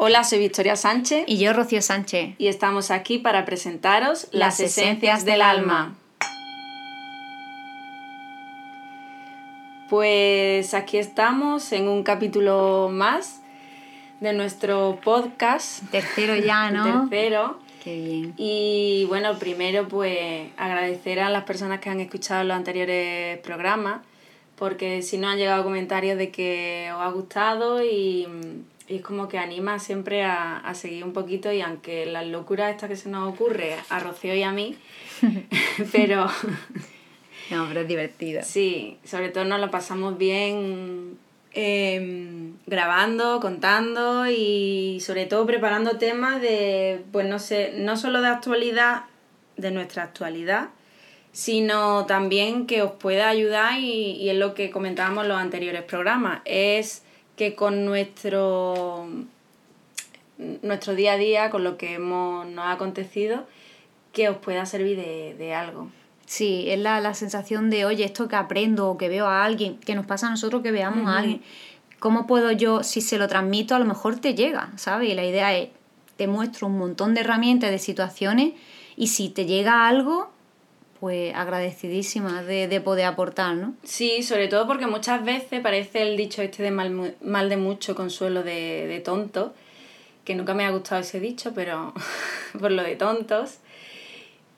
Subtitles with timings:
[0.00, 1.24] Hola, soy Victoria Sánchez.
[1.26, 2.36] Y yo, Rocío Sánchez.
[2.38, 5.96] Y estamos aquí para presentaros las, esencias, del alma.
[9.90, 13.42] Pues aquí estamos en un capítulo más
[14.20, 15.82] de nuestro podcast.
[15.90, 17.08] Tercero ya, ¿no?
[17.08, 17.58] Tercero.
[17.82, 18.34] Qué bien.
[18.36, 24.02] Y bueno, primero pues agradecer a las personas que han escuchado los anteriores programas,
[24.54, 28.28] porque si no han llegado comentarios de que os ha gustado y
[28.88, 32.70] y es como que anima siempre a, a seguir un poquito y aunque las locuras
[32.70, 34.76] estas que se nos ocurre a Rocío y a mí,
[35.92, 36.26] pero...
[37.50, 38.42] no, pero es divertido.
[38.42, 41.18] Sí, sobre todo nos lo pasamos bien
[41.52, 48.28] em, grabando, contando y sobre todo preparando temas de, pues no sé, no solo de
[48.28, 49.04] actualidad,
[49.58, 50.70] de nuestra actualidad,
[51.32, 55.82] sino también que os pueda ayudar y, y es lo que comentábamos en los anteriores
[55.82, 57.02] programas, es
[57.38, 59.08] que con nuestro,
[60.62, 63.46] nuestro día a día, con lo que hemos, nos ha acontecido,
[64.12, 65.88] que os pueda servir de, algo.
[66.26, 69.94] Sí, es la, sensación de, oye, esto que aprendo o que veo a alguien, que
[69.94, 71.40] nos pasa a nosotros que veamos a alguien,
[72.00, 75.08] ¿cómo puedo yo, si se lo transmito, a lo mejor te llega, ¿sabes?
[75.08, 75.68] Y la idea es,
[76.16, 78.54] te muestro un montón de herramientas, de situaciones,
[78.96, 80.32] y si te llega algo,
[81.00, 83.74] pues agradecidísima de, poder aportar, ¿no?
[83.84, 87.94] Sí, sobre todo porque muchas veces parece el dicho este de mal, mal de mucho,
[87.94, 89.54] consuelo de, de tonto,
[90.24, 91.94] que nunca me ha gustado ese dicho, pero
[92.60, 93.58] por lo de tontos.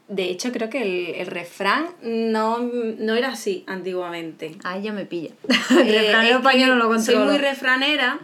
[0.08, 4.56] De hecho, creo que el, el refrán no, no, era así antiguamente.
[4.64, 5.30] Ay, ya me pilla.
[5.70, 7.20] el refrán español no lo controlo.
[7.20, 8.18] Soy muy refranera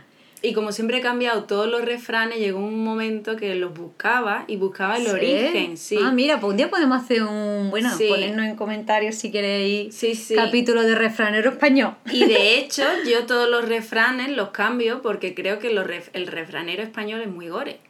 [0.47, 4.57] y como siempre he cambiado todos los refranes, llegó un momento que los buscaba y
[4.57, 5.99] buscaba el origen, sí.
[6.01, 10.15] Ah, mira, pues un día podemos hacer un, bueno, ponernos en comentarios si queréis sí,
[10.15, 10.37] sí.
[10.37, 11.95] capítulo de refranero español.
[12.13, 16.83] Y de hecho, yo todos los refranes los cambio porque creo que los el refranero
[16.83, 17.81] español es muy gore.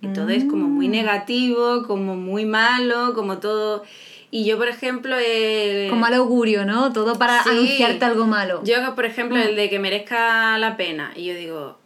[0.00, 0.92] Entonces, es como muy mm.
[0.92, 3.82] negativo, como muy malo, como todo...
[4.30, 5.16] Y yo, por ejemplo...
[5.18, 6.92] Eh, Con mal augurio, ¿no?
[6.92, 8.62] Todo para anunciarte algo malo.
[8.62, 11.12] Yo, por ejemplo, el de que merezca la pena.
[11.16, 11.78] Y yo digo,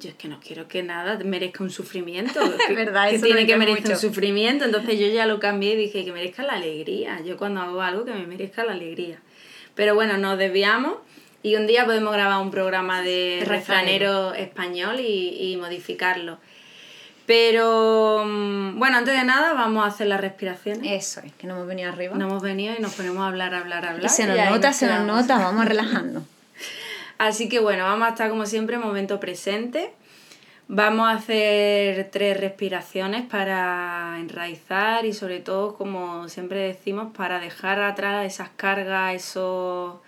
[0.00, 2.40] yo es que no quiero que nada merezca un sufrimiento.
[2.66, 4.64] Que, verdad, que tiene que merecer un sufrimiento.
[4.64, 7.20] Entonces yo ya lo cambié y dije que merezca la alegría.
[7.24, 9.18] Yo cuando hago algo que me merezca la alegría.
[9.74, 10.94] Pero bueno, nos desviamos
[11.42, 16.38] y un día podemos grabar un programa de refranero español y, y modificarlo.
[17.26, 20.82] Pero mm, bueno, antes de nada vamos a hacer las respiraciones.
[20.84, 22.16] Eso es, que no hemos venido arriba.
[22.16, 24.04] No hemos venido y nos ponemos a hablar, hablar, hablar.
[24.04, 26.24] Y se nos nota, se nos nota, vamos relajando.
[27.20, 29.92] Así que bueno, vamos a estar como siempre en momento presente.
[30.68, 37.82] Vamos a hacer tres respiraciones para enraizar y sobre todo, como siempre decimos, para dejar
[37.82, 39.98] atrás esas cargas, esos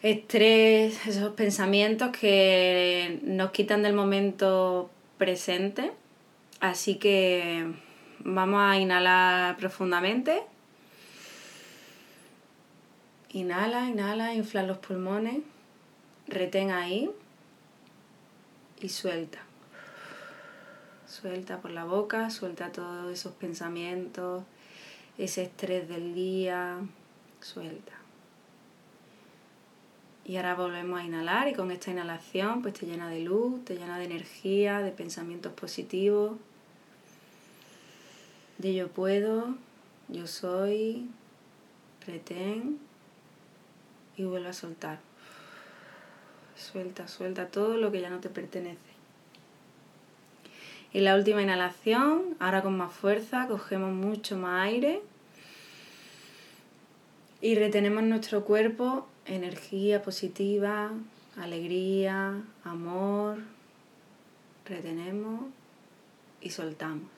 [0.00, 5.92] estrés, esos pensamientos que nos quitan del momento presente.
[6.60, 7.66] Así que
[8.20, 10.42] vamos a inhalar profundamente.
[13.34, 15.51] Inhala, inhala, infla los pulmones
[16.32, 17.10] retén ahí
[18.80, 19.38] y suelta.
[21.06, 24.44] Suelta por la boca, suelta todos esos pensamientos,
[25.18, 26.78] ese estrés del día,
[27.40, 27.92] suelta.
[30.24, 33.76] Y ahora volvemos a inhalar y con esta inhalación pues te llena de luz, te
[33.76, 36.38] llena de energía, de pensamientos positivos,
[38.58, 39.56] de yo puedo,
[40.08, 41.08] yo soy,
[42.06, 42.78] retén
[44.16, 45.11] y vuelve a soltar.
[46.62, 48.92] Suelta, suelta todo lo que ya no te pertenece.
[50.92, 55.02] Y la última inhalación, ahora con más fuerza, cogemos mucho más aire
[57.40, 60.92] y retenemos en nuestro cuerpo energía positiva,
[61.36, 63.38] alegría, amor.
[64.66, 65.46] Retenemos
[66.40, 67.10] y soltamos.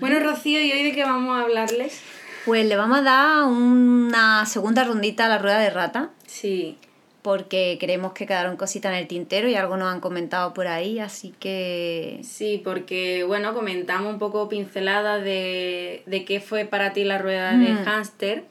[0.00, 2.02] Bueno, Rocío, ¿y hoy de qué vamos a hablarles?
[2.46, 6.10] Pues le vamos a dar una segunda rondita a la rueda de rata.
[6.26, 6.78] Sí.
[7.20, 11.00] Porque creemos que quedaron cositas en el tintero y algo nos han comentado por ahí,
[11.00, 12.20] así que...
[12.22, 17.50] Sí, porque, bueno, comentamos un poco pinceladas de, de qué fue para ti la rueda
[17.50, 17.84] de mm.
[17.84, 18.44] hámster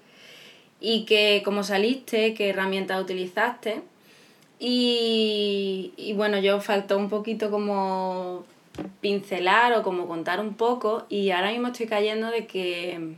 [0.81, 3.81] y que cómo saliste, qué herramientas utilizaste.
[4.59, 8.43] Y, y bueno, yo faltó un poquito como
[8.99, 13.15] pincelar o como contar un poco y ahora mismo estoy cayendo de que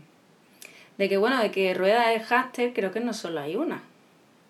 [0.97, 3.83] de que bueno, de que ruedas de hámster creo que no solo hay una.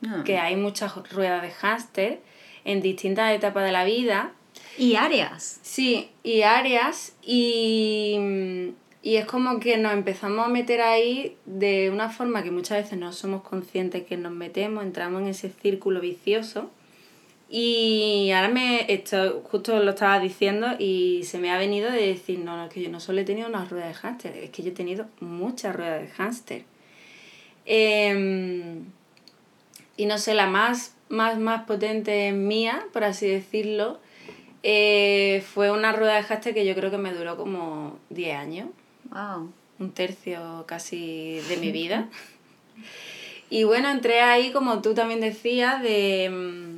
[0.07, 0.23] Ah.
[0.25, 2.19] Que hay muchas ruedas de hámster
[2.65, 4.31] en distintas etapas de la vida.
[4.77, 5.59] Y áreas.
[5.61, 7.15] Sí, y áreas.
[7.21, 12.83] Y, y es como que nos empezamos a meter ahí de una forma que muchas
[12.83, 16.71] veces no somos conscientes que nos metemos, entramos en ese círculo vicioso
[17.49, 22.39] Y ahora me, esto, justo lo estaba diciendo y se me ha venido de decir,
[22.39, 24.63] no, no, es que yo no solo he tenido una rueda de hámster, es que
[24.63, 26.65] yo he tenido muchas ruedas de hámster.
[27.65, 28.85] Em,
[29.95, 33.99] y no sé, la más, más, más potente mía, por así decirlo,
[34.63, 38.67] eh, fue una rueda de hámster que yo creo que me duró como 10 años.
[39.09, 39.53] Wow.
[39.79, 42.09] Un tercio casi de mi vida.
[43.49, 46.76] y bueno, entré ahí, como tú también decías, de...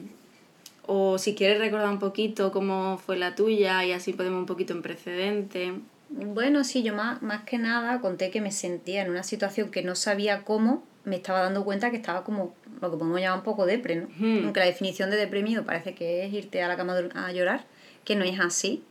[0.91, 4.74] O si quieres recordar un poquito cómo fue la tuya y así podemos un poquito
[4.74, 5.74] en precedente.
[6.09, 9.83] Bueno, sí, yo más, más que nada conté que me sentía en una situación que
[9.83, 13.44] no sabía cómo, me estaba dando cuenta que estaba como lo que podemos llamar un
[13.44, 14.07] poco depre, ¿no?
[14.44, 17.65] Aunque la definición de deprimido parece que es irte a la cama a llorar,
[18.03, 18.83] que no es así.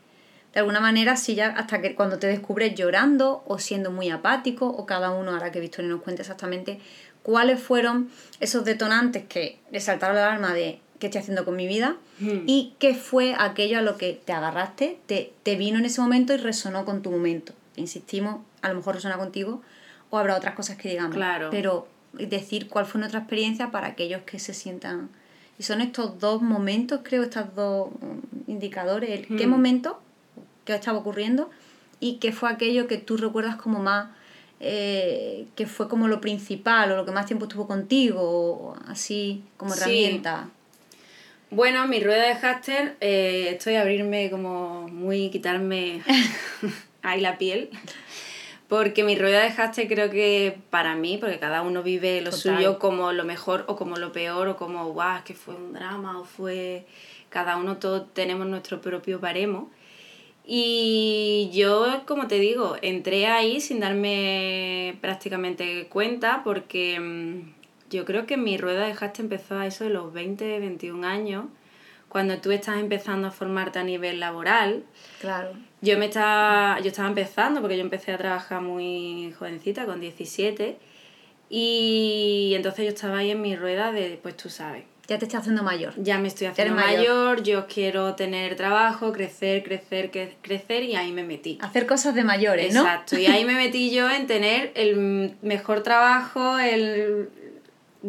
[0.53, 4.69] De alguna manera, sí, ya hasta que cuando te descubres llorando o siendo muy apático,
[4.69, 6.79] o cada uno, ahora que Victoria nos cuente exactamente
[7.25, 8.09] cuáles fueron
[8.39, 12.43] esos detonantes que le saltaron la alarma de qué estoy haciendo con mi vida Hmm.
[12.47, 16.35] y qué fue aquello a lo que te agarraste, te, te vino en ese momento
[16.35, 17.53] y resonó con tu momento.
[17.77, 19.63] Insistimos, a lo mejor resuena contigo
[20.11, 21.15] o habrá otras cosas que digamos.
[21.15, 21.49] Claro.
[21.51, 25.11] Pero decir cuál fue nuestra experiencia para aquellos que se sientan...
[25.61, 29.11] Y son estos dos momentos, creo, estos dos mm, indicadores.
[29.11, 29.51] El qué Hmm.
[29.51, 30.01] momento,
[30.65, 31.51] qué estaba ocurriendo
[32.01, 34.09] y qué fue aquello que tú recuerdas como más...
[34.61, 39.45] eh, que fue como lo principal o lo que más tiempo estuvo contigo o así
[39.57, 40.49] como herramienta.
[41.51, 46.03] Bueno, mi rueda de hámster, eh, estoy a abrirme como muy, quitarme
[47.03, 47.71] ahí la piel.
[48.69, 52.57] Porque mi rueda de hámster creo que para mí, porque cada uno vive lo Total.
[52.57, 55.73] suyo como lo mejor o como lo peor o como, guau, es que fue un
[55.73, 56.87] drama o fue...
[57.31, 59.71] Cada uno todos tenemos nuestro propio baremo.
[60.47, 67.58] Y yo, como te digo, entré ahí sin darme prácticamente cuenta porque mm,
[67.91, 71.45] yo creo que mi rueda de hámster empezó a eso de los 20, 21 años,
[72.09, 74.85] cuando tú estás empezando a formarte a nivel laboral.
[75.21, 75.53] Claro.
[75.81, 80.79] Yo, me estaba, yo estaba empezando, porque yo empecé a trabajar muy jovencita, con 17,
[81.51, 85.41] y entonces yo estaba ahí en mi rueda de, pues tú sabes, Ya te estás
[85.41, 85.95] haciendo mayor.
[85.97, 86.99] ya me estoy haciendo mayor.
[86.99, 91.59] mayor, yo quiero tener trabajo, crecer, crecer, cre- crecer, y ahí me metí.
[91.63, 92.81] Hacer cosas de mayores, ¿no?
[92.83, 97.31] Exacto, y ahí me metí yo en tener el mejor trabajo, el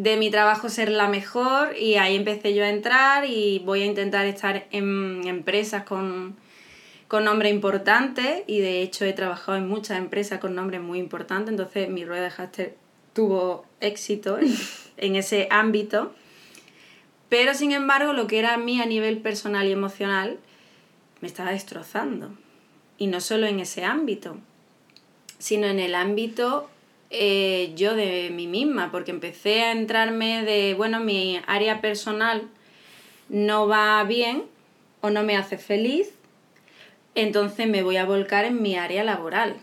[0.00, 3.84] de mi trabajo ser la mejor y ahí empecé yo a entrar y voy a
[3.84, 6.36] intentar estar en empresas con,
[7.06, 11.50] con nombres importantes y de hecho he trabajado en muchas empresas con nombres muy importantes,
[11.50, 12.76] entonces mi rueda de hámster
[13.12, 14.54] tuvo éxito en,
[14.96, 16.14] en ese ámbito.
[17.28, 20.38] Pero sin embargo, lo que era a mí a nivel personal y emocional
[21.20, 22.30] me estaba destrozando.
[22.96, 24.38] Y no solo en ese ámbito,
[25.38, 26.70] sino en el ámbito
[27.10, 32.42] eh, yo de mí misma, porque empecé a entrarme de, bueno, mi área personal
[33.28, 34.44] no va bien
[35.00, 36.10] o no me hace feliz,
[37.14, 39.56] entonces me voy a volcar en mi área laboral.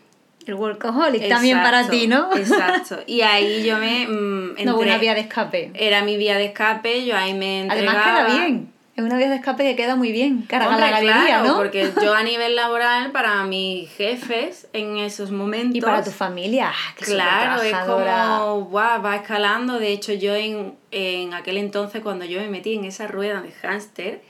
[0.45, 2.33] El workaholic también para Exacto, ti, ¿no?
[2.35, 2.99] Exacto.
[3.05, 4.07] Y ahí yo me...
[4.07, 5.71] mm, No, una vía de escape.
[5.73, 8.01] Era mi vía de escape, yo ahí me entregaba...
[8.01, 8.76] Además queda bien.
[8.97, 10.41] Es una vía de escape que queda muy bien.
[10.47, 11.55] Carga Hombre, la galería, claro, ¿no?
[11.57, 15.75] porque yo a nivel laboral, para mis jefes, en esos momentos...
[15.75, 16.71] Y para tu familia.
[16.73, 19.77] ah, que Claro, es como, guau, va escalando.
[19.77, 23.51] De hecho, yo en, en aquel entonces, cuando yo me metí en esa rueda de
[23.51, 24.23] hámster,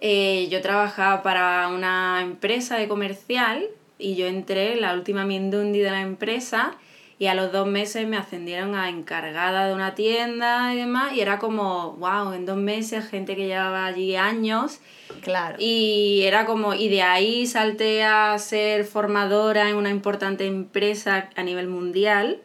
[0.00, 3.66] eh, yo trabajaba para una empresa de comercial
[3.98, 6.72] y yo entré la última mindundi de la empresa
[7.20, 11.20] y a los dos meses me ascendieron a encargada de una tienda y demás y
[11.20, 14.80] era como, wow, en dos meses gente que llevaba allí años
[15.20, 15.56] Claro.
[15.58, 21.42] y era como, y de ahí salté a ser formadora en una importante empresa a
[21.42, 22.40] nivel mundial.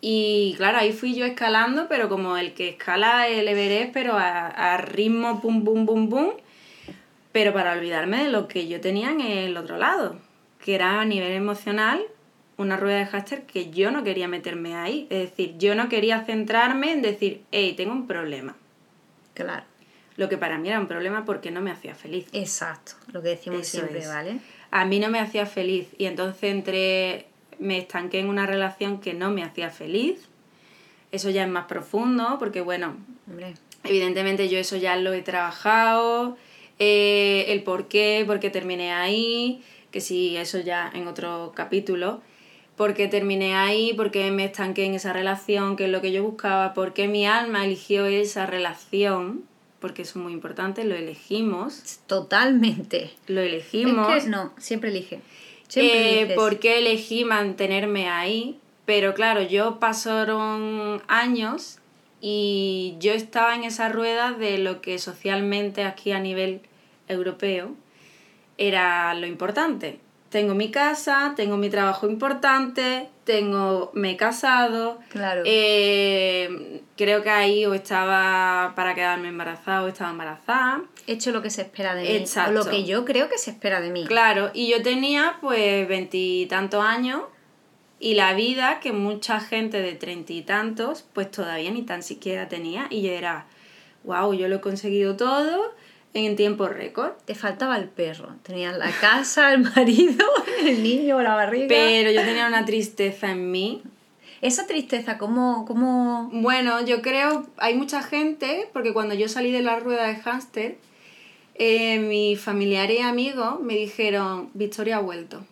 [0.00, 4.48] Y claro, ahí fui yo escalando, pero como el que escala el Everest, pero a,
[4.48, 6.30] a ritmo pum, pum, pum, pum.
[7.30, 10.16] Pero para olvidarme de lo que yo tenía en el otro lado,
[10.64, 12.02] que era a nivel emocional
[12.56, 15.06] una rueda de hámster que yo no quería meterme ahí.
[15.10, 18.56] Es decir, yo no quería centrarme en decir, hey, tengo un problema.
[19.34, 19.64] Claro.
[20.16, 22.26] Lo que para mí era un problema porque no me hacía feliz.
[22.32, 22.92] Exacto.
[23.12, 24.08] Lo que decimos Eso siempre, es.
[24.08, 24.38] ¿vale?
[24.70, 27.26] a mí no me hacía feliz y entonces entré,
[27.58, 30.28] me estanqué en una relación que no me hacía feliz.
[31.12, 32.96] Eso ya es más profundo porque bueno,
[33.28, 33.54] Hombre.
[33.84, 36.38] evidentemente yo eso ya lo he trabajado,
[36.78, 42.22] eh, el por qué, por qué terminé ahí, que sí, eso ya en otro capítulo,
[42.76, 46.12] por qué terminé ahí, por qué me estanqué en esa relación, qué es lo que
[46.12, 49.44] yo buscaba, por qué mi alma eligió esa relación,
[49.80, 53.10] porque eso es muy importante, lo elegimos, Totalmente.
[53.26, 54.14] lo elegimos.
[54.16, 55.20] Es que no, siempre elige.
[55.68, 56.36] Siempre Eh, eliges.
[56.36, 58.58] ¿Por qué elegí mantenerme ahí?
[58.84, 61.78] Pero claro, yo pasaron años
[62.20, 66.60] y yo estaba en esa rueda de lo que socialmente aquí a nivel
[67.08, 67.74] europeo
[68.58, 69.98] era lo importante.
[70.32, 74.98] Tengo mi casa, tengo mi trabajo importante, tengo, me he casado.
[75.10, 75.42] Claro.
[75.44, 80.84] Eh, creo que ahí o estaba para quedarme embarazada o estaba embarazada.
[81.06, 82.24] He hecho lo que se espera de mí.
[82.48, 84.06] O lo que yo creo que se espera de mí.
[84.06, 87.20] Claro, y yo tenía pues veintitantos años
[88.00, 92.48] y la vida que mucha gente de treinta y tantos pues todavía ni tan siquiera
[92.48, 93.48] tenía y yo era,
[94.04, 95.74] wow, yo lo he conseguido todo
[96.14, 97.12] en tiempo récord.
[97.24, 98.28] Te faltaba el perro.
[98.42, 100.26] Tenías la casa, el marido,
[100.64, 101.68] el niño, la barriga.
[101.68, 103.82] Pero yo tenía una tristeza en mí.
[104.40, 106.28] Esa tristeza, ¿cómo, cómo...?
[106.32, 110.78] Bueno, yo creo, hay mucha gente, porque cuando yo salí de la rueda de hámster,
[111.54, 115.44] eh, mis familiares y amigos me dijeron, Victoria ha vuelto.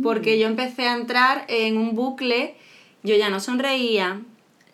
[0.00, 0.38] Porque mm.
[0.38, 2.54] yo empecé a entrar en un bucle,
[3.02, 4.20] yo ya no sonreía,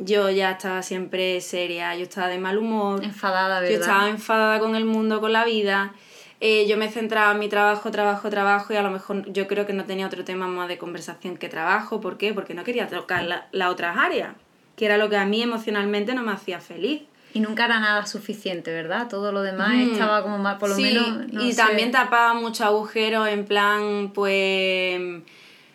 [0.04, 3.02] yo ya estaba siempre seria, yo estaba de mal humor.
[3.04, 3.74] Enfadada, ¿verdad?
[3.74, 5.94] Yo estaba enfadada con el mundo, con la vida.
[6.40, 9.64] Eh, yo me centraba en mi trabajo, trabajo, trabajo y a lo mejor yo creo
[9.64, 12.00] que no tenía otro tema más de conversación que trabajo.
[12.00, 12.34] ¿Por qué?
[12.34, 14.34] Porque no quería tocar las la otras áreas,
[14.74, 17.02] que era lo que a mí emocionalmente no me hacía feliz.
[17.32, 19.08] Y nunca era nada suficiente, ¿verdad?
[19.08, 21.26] Todo lo demás estaba como más, por lo menos...
[21.30, 25.22] y también tapaba muchos agujeros en plan, pues...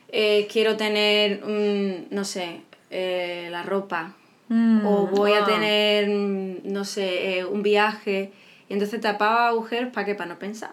[0.10, 4.16] Eh, quiero tener, no sé, eh, la ropa
[4.49, 8.31] mm, o voy a tener, no sé, eh, un viaje.
[8.69, 10.71] Y entonces tapaba agujeros para qué, para no pensar.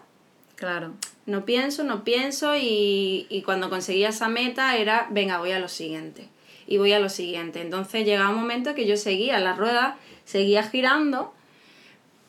[0.55, 0.93] Claro.
[1.25, 5.67] No pienso, no pienso y, y cuando conseguía esa meta era, venga, voy a lo
[5.67, 6.27] siguiente.
[6.67, 7.61] Y voy a lo siguiente.
[7.61, 11.33] Entonces llegaba un momento que yo seguía, la rueda seguía girando,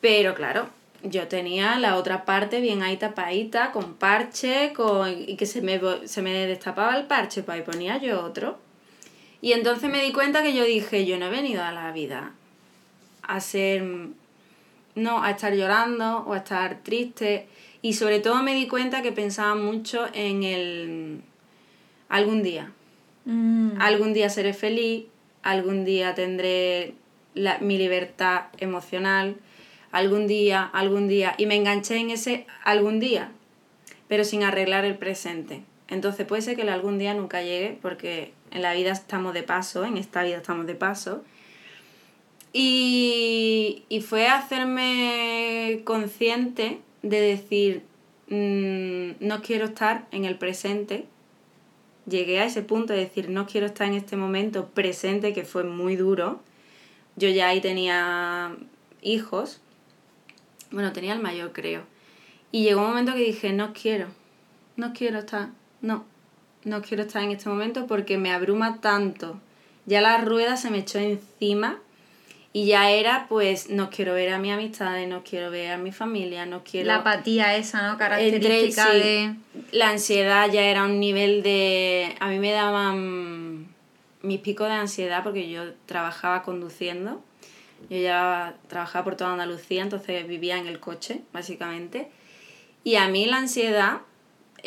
[0.01, 0.69] pero claro,
[1.03, 5.79] yo tenía la otra parte bien ahí tapadita, con parche, con, y que se me,
[6.07, 8.57] se me destapaba el parche, pues ahí ponía yo otro.
[9.41, 12.33] Y entonces me di cuenta que yo dije, yo no he venido a la vida
[13.21, 13.83] a ser,
[14.95, 17.47] no, a estar llorando o a estar triste.
[17.81, 21.21] Y sobre todo me di cuenta que pensaba mucho en el
[22.09, 22.71] algún día.
[23.25, 23.79] Mm.
[23.79, 25.05] Algún día seré feliz,
[25.43, 26.93] algún día tendré
[27.33, 29.35] la, mi libertad emocional,
[29.91, 31.35] algún día, algún día.
[31.37, 33.31] Y me enganché en ese algún día,
[34.07, 35.63] pero sin arreglar el presente.
[35.89, 39.43] Entonces puede ser que el algún día nunca llegue porque en la vida estamos de
[39.43, 41.23] paso, en esta vida estamos de paso.
[42.53, 47.83] Y, fue hacerme consciente de decir,
[48.29, 51.05] mm, no quiero estar en el presente.
[52.07, 55.63] Llegué a ese punto de decir, no quiero estar en este momento presente, que fue
[55.65, 56.41] muy duro.
[57.15, 58.55] Yo ya ahí tenía
[59.01, 59.61] hijos.
[60.71, 61.83] Bueno, tenía el mayor, creo.
[62.51, 64.07] Y llegó un momento que dije, no quiero,
[64.77, 65.49] no quiero estar,
[65.81, 66.05] no,
[66.67, 69.39] no quiero estar en este momento porque me abruma tanto.
[69.85, 71.79] Ya la rueda se me echó encima
[72.51, 75.91] y ya era, pues, no quiero ver a mi amistad, no quiero ver a mi
[75.91, 76.87] familia, no quiero...
[76.87, 77.97] La apatía esa, ¿no?
[77.97, 79.35] Característica de...
[79.71, 82.15] La ansiedad ya era un nivel de...
[82.19, 83.67] A mí me daban
[84.21, 87.21] mis picos de ansiedad porque yo trabajaba conduciendo.
[87.89, 92.09] Yo ya trabajaba por toda Andalucía, entonces vivía en el coche, básicamente.
[92.83, 93.99] Y a mí la ansiedad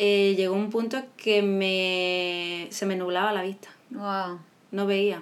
[0.03, 3.69] eh, llegó un punto que me, se me nublaba la vista.
[3.91, 4.39] Wow.
[4.71, 5.21] No veía.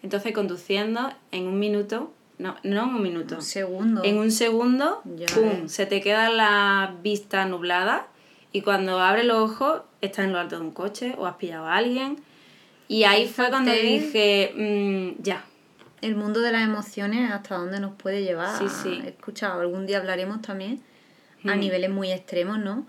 [0.00, 3.34] Entonces conduciendo en un minuto, no, no en un minuto.
[3.34, 4.04] Un segundo.
[4.04, 5.02] En un segundo,
[5.34, 5.66] ¡pum!
[5.66, 8.06] Se te queda la vista nublada
[8.52, 11.66] y cuando abres los ojos estás en lo alto de un coche o has pillado
[11.66, 12.20] a alguien.
[12.86, 15.44] Y ahí fue cuando dije, mm, ya.
[16.00, 18.56] El mundo de las emociones, hasta dónde nos puede llevar.
[18.56, 19.00] Sí, sí.
[19.04, 20.80] He escuchado, algún día hablaremos también
[21.44, 21.58] a mm.
[21.58, 22.86] niveles muy extremos, ¿no?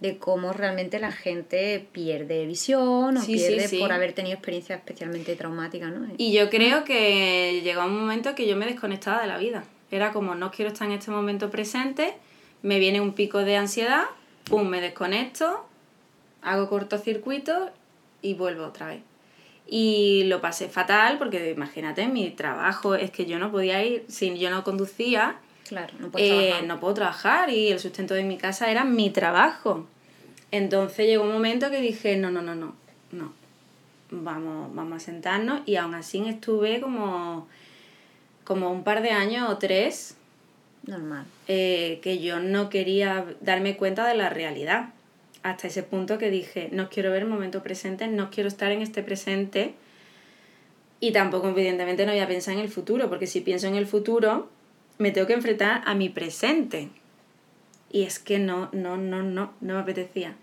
[0.00, 5.90] De cómo realmente la gente pierde visión o pierde por haber tenido experiencias especialmente traumáticas,
[5.90, 6.06] ¿no?
[6.18, 9.64] Y yo creo que llegó un momento que yo me desconectaba de la vida.
[9.90, 12.14] Era como, no quiero estar en este momento presente,
[12.62, 14.04] me viene un pico de ansiedad,
[14.44, 15.66] pum, me desconecto,
[16.42, 17.70] hago cortocircuito
[18.20, 19.00] y vuelvo otra vez.
[19.66, 24.36] Y lo pasé fatal porque imagínate, mi trabajo es que yo no podía ir, si
[24.38, 25.36] yo no conducía,
[25.68, 29.86] Claro, no eh, no puedo trabajar y el sustento de mi casa era mi trabajo.
[30.52, 32.74] Entonces llegó un momento que dije, no, no, no, no,
[33.10, 33.32] no,
[34.10, 37.48] vamos, vamos a sentarnos y aún así estuve como,
[38.44, 40.16] como un par de años o tres.
[40.84, 41.26] Normal.
[41.48, 44.90] Eh, que yo no quería darme cuenta de la realidad.
[45.42, 48.82] Hasta ese punto que dije, no quiero ver el momento presente, no quiero estar en
[48.82, 49.74] este presente.
[51.00, 53.86] Y tampoco, evidentemente, no voy a pensar en el futuro, porque si pienso en el
[53.86, 54.48] futuro,
[54.98, 56.90] me tengo que enfrentar a mi presente.
[57.90, 60.36] Y es que no, no, no, no, no me apetecía.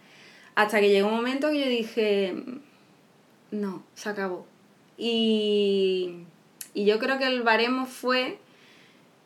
[0.55, 2.36] Hasta que llegó un momento que yo dije,
[3.51, 4.45] no, se acabó.
[4.98, 6.25] Y
[6.74, 8.38] Y yo creo que el baremo fue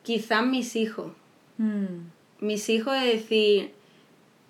[0.03, 1.11] quizás mis hijos.
[1.57, 2.09] Mm.
[2.39, 3.71] Mis hijos es decir,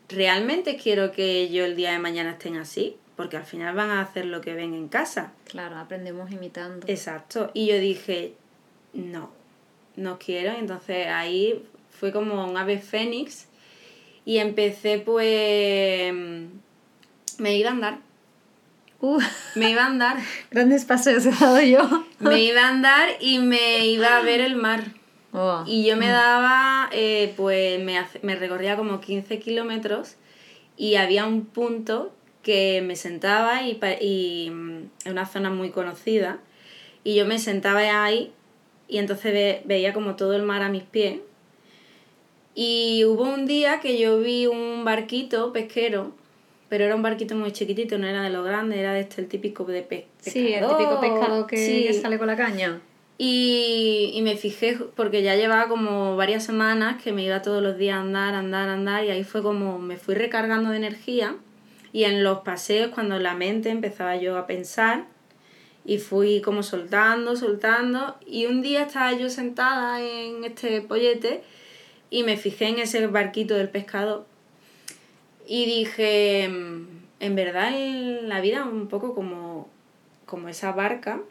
[0.09, 2.97] ¿realmente quiero que yo el día de mañana estén así?
[3.15, 5.33] Porque al final van a hacer lo que ven en casa.
[5.45, 6.85] Claro, aprendemos imitando.
[6.87, 7.49] Exacto.
[7.53, 8.33] Y yo dije,
[8.93, 9.31] no,
[9.97, 10.53] no quiero.
[10.57, 13.47] Entonces ahí fue como un ave fénix
[14.23, 16.13] y empecé pues...
[17.39, 17.99] Me iba a andar.
[18.99, 19.19] Uh,
[19.55, 20.17] Me iba a andar.
[20.51, 22.05] grandes paseos he dado yo.
[22.19, 24.85] Me iba a andar y me iba a ver el mar.
[25.33, 25.63] Oh.
[25.67, 30.15] Y yo me daba, eh, pues me, me recorría como 15 kilómetros
[30.77, 32.11] y había un punto
[32.41, 36.39] que me sentaba y, y mm, en una zona muy conocida
[37.03, 38.31] y yo me sentaba ahí
[38.87, 41.19] y entonces ve- veía como todo el mar a mis pies.
[42.55, 46.11] Y hubo un día que yo vi un barquito pesquero,
[46.69, 49.27] pero era un barquito muy chiquitito, no era de lo grande, era de este el
[49.27, 51.83] típico de pe- Sí, el típico pescado que, Sí.
[51.87, 52.81] que sale con la caña.
[53.19, 57.77] Y, y me fijé, porque ya llevaba como varias semanas que me iba todos los
[57.77, 61.35] días a andar, andar, andar, y ahí fue como me fui recargando de energía.
[61.93, 65.05] Y en los paseos, cuando la mente empezaba yo a pensar,
[65.87, 71.41] y fui como soltando, soltando, y un día estaba yo sentada en este pollete
[72.11, 74.25] y me fijé en ese barquito del pescador.
[75.47, 76.87] Y dije, "Mm,
[77.21, 77.71] en verdad
[78.23, 79.69] la vida un poco como,
[80.25, 81.21] como esa barca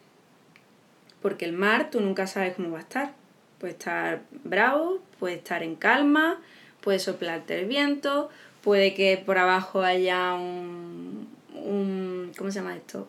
[1.26, 3.12] porque el mar tú nunca sabes cómo va a estar.
[3.58, 6.40] Puede estar bravo, puede estar en calma,
[6.80, 8.30] puede soplarte el viento,
[8.62, 13.08] puede que por abajo haya un, un ¿cómo se llama esto?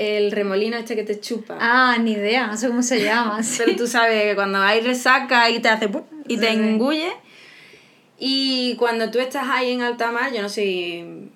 [0.00, 1.58] El remolino este que te chupa.
[1.60, 3.42] Ah, ni idea, no sé cómo se llama.
[3.42, 3.62] sí.
[3.64, 6.02] Pero tú sabes que cuando hay resaca y te hace ¡pum!
[6.28, 7.10] y te engulle.
[8.18, 11.30] Y cuando tú estás ahí en alta mar, yo no soy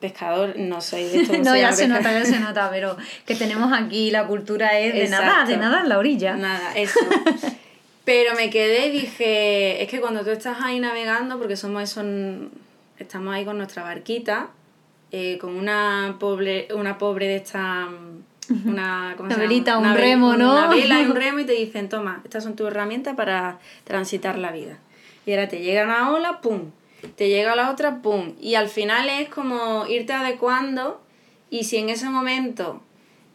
[0.00, 1.38] pescador, no soy de esto.
[1.38, 5.04] no, ya se nota, ya se nota, pero que tenemos aquí la cultura es de
[5.04, 5.26] Exacto.
[5.26, 6.36] nadar, de nadar en la orilla.
[6.36, 6.98] Nada, eso.
[8.04, 12.04] Pero me quedé y dije, es que cuando tú estás ahí navegando, porque somos esos,
[12.98, 14.48] estamos ahí con nuestra barquita,
[15.12, 17.88] eh, con una pobre, una pobre de esta,
[18.64, 19.48] una, ¿cómo Una se llama?
[19.52, 20.52] velita, un Una ve- remo, ¿no?
[20.52, 24.38] Una vela y un remo y te dicen, toma, estas son tus herramientas para transitar
[24.38, 24.78] la vida.
[25.26, 26.70] Y ahora te llega una ola, pum,
[27.16, 28.32] te llega la otra, pum.
[28.40, 31.00] Y al final es como irte adecuando
[31.50, 32.82] y si en ese momento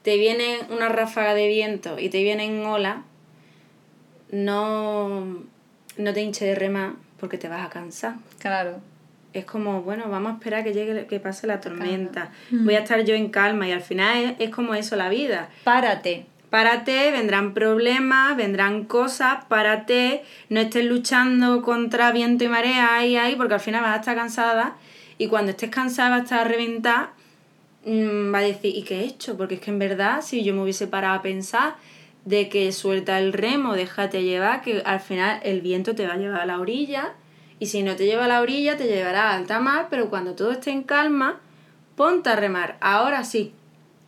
[0.02, 2.98] te viene una ráfaga de viento y te vienen olas,
[4.32, 5.26] no,
[5.98, 8.16] no te hinche de remar porque te vas a cansar.
[8.40, 8.80] Claro.
[9.38, 12.32] Es como, bueno, vamos a esperar que llegue, que pase la tormenta.
[12.50, 12.66] Mm.
[12.66, 15.50] Voy a estar yo en calma y al final es, es como eso la vida.
[15.64, 16.26] Párate.
[16.50, 23.36] Párate, vendrán problemas, vendrán cosas, párate, no estés luchando contra viento y marea ahí, ahí,
[23.36, 24.78] porque al final vas a estar cansada
[25.18, 27.12] y cuando estés cansada vas a estar reventada,
[27.86, 29.36] mm, va a decir, ¿y qué he hecho?
[29.36, 31.76] Porque es que en verdad, si yo me hubiese parado a pensar
[32.24, 36.18] de que suelta el remo, déjate llevar, que al final el viento te va a
[36.18, 37.14] llevar a la orilla
[37.60, 40.34] y si no te lleva a la orilla, te llevará a alta mar, pero cuando
[40.34, 41.40] todo esté en calma,
[41.96, 43.54] ponte a remar, ahora sí,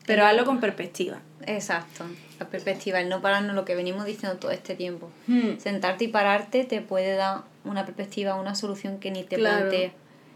[0.05, 1.19] pero hazlo con perspectiva.
[1.45, 2.05] Exacto.
[2.39, 5.09] La perspectiva, el no pararnos, lo que venimos diciendo todo este tiempo.
[5.27, 5.57] Hmm.
[5.57, 9.57] Sentarte y pararte te puede dar una perspectiva, una solución que ni te Claro.
[9.69, 9.93] planteas.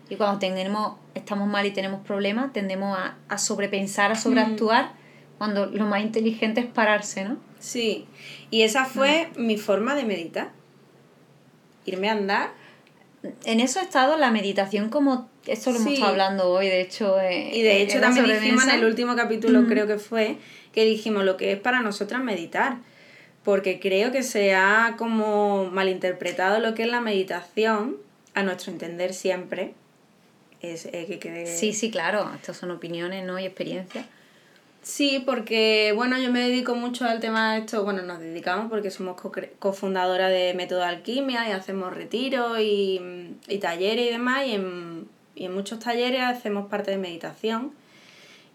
[0.09, 4.91] Y cuando tenemos, estamos mal y tenemos problemas, tendemos a, a sobrepensar, a sobreactuar,
[5.37, 7.37] cuando lo más inteligente es pararse, ¿no?
[7.59, 8.05] Sí,
[8.51, 10.49] y esa fue mi forma de meditar.
[11.85, 12.51] Irme a andar.
[13.45, 15.29] En eso ha estado la meditación como...
[15.45, 15.93] Esto lo hemos Sí.
[15.95, 17.19] estado hablando hoy, de hecho.
[17.19, 20.37] eh, Y de hecho en la también dijimos en el último capítulo, creo que fue,
[20.73, 22.77] que dijimos lo que es para nosotras meditar.
[23.43, 27.97] Porque creo que se ha como malinterpretado lo que es la meditación,
[28.33, 29.73] a nuestro entender siempre.
[30.61, 31.45] Es, eh, que quede...
[31.45, 32.31] Sí, sí, claro.
[32.35, 33.37] Estas son opiniones, ¿no?
[33.37, 34.05] Y experiencias.
[34.83, 38.91] Sí, porque bueno, yo me dedico mucho al tema de esto, bueno, nos dedicamos porque
[38.91, 42.99] somos co- cofundadora de Método Alquimia y hacemos retiros y,
[43.47, 47.71] y talleres y demás, y en, y en muchos talleres hacemos parte de meditación.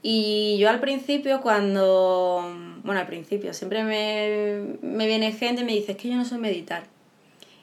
[0.02, 2.42] Y yo al principio cuando,
[2.84, 6.24] bueno, al principio siempre me, me viene gente y me dice, es que yo no
[6.26, 6.84] sé meditar.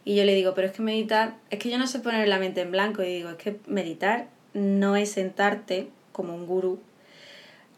[0.05, 2.39] Y yo le digo, pero es que meditar, es que yo no sé poner la
[2.39, 3.03] mente en blanco.
[3.03, 6.79] Y digo, es que meditar no es sentarte como un gurú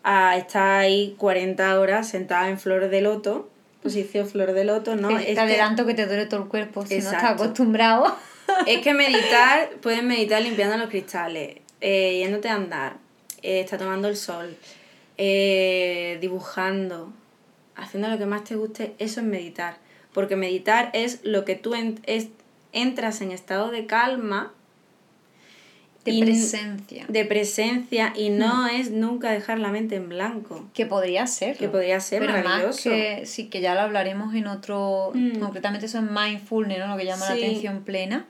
[0.03, 3.49] a estar ahí 40 horas sentada en flor de loto,
[3.83, 5.09] posición flor de loto, ¿no?
[5.17, 8.15] Es te que- adelanto que te duele todo el cuerpo, si no estás acostumbrado.
[8.65, 12.93] Es que meditar, puedes meditar limpiando los cristales, eh, yéndote a andar,
[13.41, 14.55] eh, está tomando el sol,
[15.17, 17.11] eh, dibujando,
[17.75, 19.77] haciendo lo que más te guste, eso es meditar.
[20.13, 22.29] Porque meditar es lo que tú en- es-
[22.71, 24.53] entras en estado de calma
[26.13, 27.05] De presencia.
[27.07, 30.67] De presencia y no es nunca dejar la mente en blanco.
[30.73, 31.57] Que podría ser.
[31.57, 32.67] Que podría ser Pero maravilloso.
[32.67, 35.39] más que, sí, que ya lo hablaremos en otro, Mm.
[35.39, 36.87] concretamente eso es mindfulness, ¿no?
[36.87, 37.39] Lo que llama Sí.
[37.39, 38.25] la atención plena.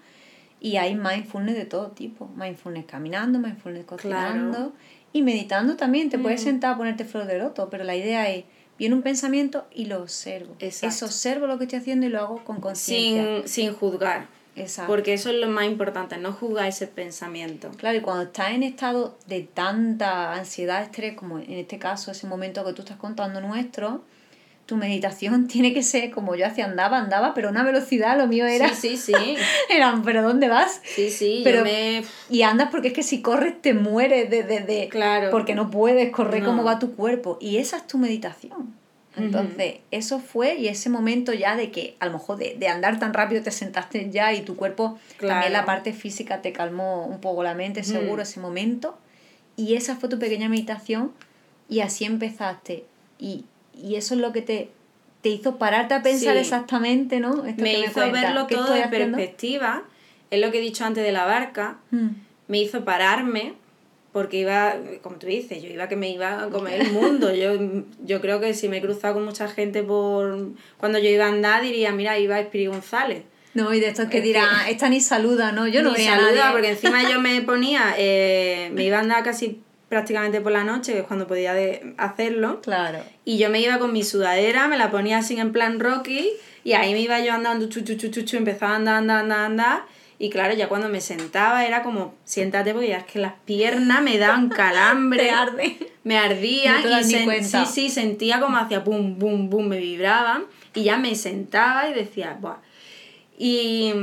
[0.60, 2.28] Y hay mindfulness de todo tipo.
[2.36, 4.74] Mindfulness caminando, mindfulness cocinando Claro.
[5.14, 6.10] y meditando también.
[6.10, 6.46] Te puedes Mm.
[6.46, 8.44] sentar a ponerte flor de loto, pero la idea es,
[8.80, 10.56] viene un pensamiento y lo observo.
[10.60, 10.88] Exacto.
[10.96, 13.42] Eso observo lo que estoy haciendo y lo hago con conciencia.
[13.46, 14.28] Sin, sin juzgar.
[14.58, 14.92] Exacto.
[14.92, 17.70] Porque eso es lo más importante, no juzgar ese pensamiento.
[17.78, 22.28] Claro, y cuando estás en estado de tanta ansiedad, estrés, como en este caso, ese
[22.28, 24.04] momento que tú estás contando nuestro,
[24.66, 28.28] tu meditación tiene que ser como yo hacía, andaba, andaba, pero a una velocidad, lo
[28.28, 29.38] mío era, Sí, sí, sí.
[29.70, 30.82] eran, pero ¿dónde vas?
[30.84, 32.04] Sí, sí, Pero- yo me...
[32.30, 35.30] Y andas porque es que si corres te mueres de, de, de- Claro.
[35.32, 36.50] porque no puedes correr No.
[36.50, 37.38] como va tu cuerpo.
[37.40, 38.76] Y esa es tu meditación.
[39.18, 43.00] Entonces, eso fue y ese momento ya de que a lo mejor de, de andar
[43.00, 45.52] tan rápido te sentaste ya y tu cuerpo, también Claro.
[45.54, 48.98] la parte física te calmó un poco la mente, seguro, ese momento.
[49.56, 51.12] Y esa fue tu pequeña meditación
[51.70, 52.86] y así empezaste.
[53.20, 54.70] Y, y eso es lo que te,
[55.22, 56.40] te hizo pararte a pensar Sí.
[56.40, 57.46] exactamente, ¿no?
[57.46, 59.18] Esto me que hizo cuentas, verlo ¿qué todo de haciendo?
[59.18, 59.84] perspectiva.
[60.30, 61.78] Es lo que he dicho antes de la barca.
[61.92, 62.08] Mm.
[62.50, 63.54] Me hizo pararme
[64.18, 67.32] porque iba, como tú dices, yo iba que me iba a comer el mundo.
[67.36, 67.52] Yo,
[68.04, 70.40] yo creo que si me he cruzado con mucha gente por
[70.78, 73.22] cuando yo iba a andar, diría, mira, iba Espiri González.
[73.54, 75.68] No, y de estos que dirán, esta ni saluda, ¿no?
[75.68, 76.52] Yo no Ni a saluda, nadie.
[76.52, 80.94] porque encima yo me ponía, eh, me iba a andar casi prácticamente por la noche,
[80.94, 82.60] que es cuando podía de- hacerlo.
[82.62, 83.00] Claro.
[83.24, 86.30] Y yo me iba con mi sudadera, me la ponía así en plan Rocky,
[86.64, 89.20] y ahí me iba yo andando, chu, chu, chu, chu, chu, empezaba a andar, andar,
[89.22, 89.82] andar, andar.
[90.20, 94.02] Y claro, ya cuando me sentaba era como, siéntate, porque ya es que las piernas
[94.02, 95.24] me daban calambre.
[95.24, 95.78] Te arde.
[96.04, 100.46] Me ardía No y sen- sí, sí, sentía como hacía pum, pum, pum, me vibraban.
[100.74, 102.58] Y ya me sentaba y decía, Buah.
[103.38, 103.94] Y,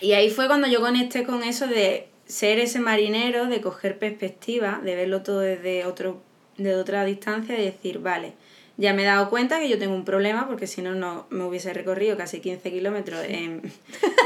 [0.00, 4.80] y ahí fue cuando yo conecté con eso de ser ese marinero, de coger perspectiva,
[4.82, 6.20] de verlo todo desde otro,
[6.56, 8.32] de otra distancia y decir, vale,
[8.76, 11.44] ya me he dado cuenta que yo tengo un problema porque si no, no me
[11.44, 13.62] hubiese recorrido casi 15 kilómetros en,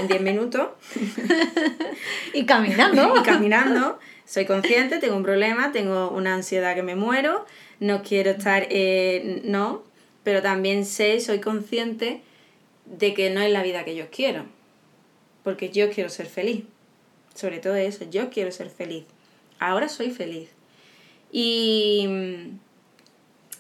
[0.01, 0.69] en 10 minutos
[2.33, 3.15] Y caminando.
[3.21, 3.99] y caminando.
[4.25, 7.47] Soy consciente, tengo un problema, tengo una ansiedad que me muero,
[7.81, 9.83] no quiero estar, eh, no,
[10.23, 12.21] pero también sé, soy consciente
[12.85, 14.45] de que no es la vida que yo quiero,
[15.45, 16.65] porque yo quiero ser feliz,
[17.35, 19.05] sobre todo eso, yo quiero ser feliz,
[19.59, 20.51] ahora soy feliz.
[21.33, 22.07] Y,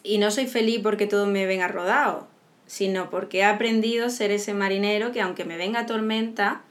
[0.02, 2.26] y no soy feliz porque todo me venga rodado,
[2.66, 6.62] sino porque he aprendido a ser ese marinero que aunque me venga tormenta,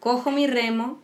[0.00, 1.00] cojo mi remo,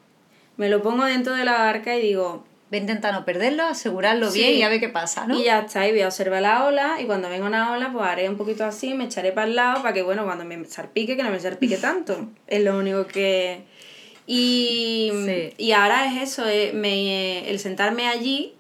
[0.56, 4.30] me lo pongo dentro de la barca y digo, Voy a intentar no perderlo, asegurarlo
[4.30, 4.40] Sí.
[4.40, 5.40] bien y a ver qué pasa, ¿no?
[5.40, 8.04] y ya está, y voy a observar la ola, y cuando venga una ola, pues
[8.04, 11.16] haré un poquito así, me echaré para el lado, para que, bueno, cuando me salpique,
[11.16, 12.28] que no me salpique tanto.
[12.46, 13.62] es lo único que...
[14.26, 15.54] Y, Sí.
[15.56, 18.54] y ahora es eso, eh, me, el sentarme allí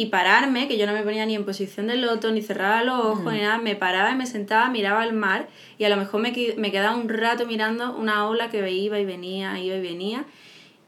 [0.00, 2.98] y pararme, que yo no me ponía ni en posición de loto, ni cerraba los
[3.04, 6.22] ojos, ni nada, me paraba y me sentaba, miraba al mar, y a lo mejor
[6.22, 10.24] me, me quedaba un rato mirando una ola que iba y venía, iba y venía,